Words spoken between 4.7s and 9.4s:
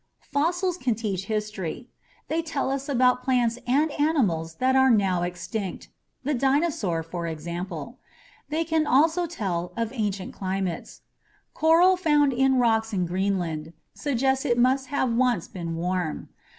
are now extinct the dinosaur, for example. They can also